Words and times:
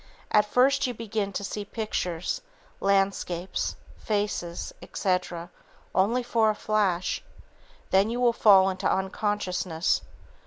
At 0.31 0.47
first 0.51 0.87
you 0.87 0.95
begin 0.95 1.31
to 1.33 1.43
see 1.43 1.63
pictures, 1.63 2.41
landscapes, 2.79 3.75
faces, 3.97 4.73
etc., 4.81 5.51
only 5.93 6.23
for 6.23 6.49
a 6.49 6.55
flash. 6.55 7.23
Then 7.91 8.09
you 8.09 8.19
will 8.19 8.33
fall 8.33 8.71
into 8.71 8.91
unconsciousness. 8.91 10.01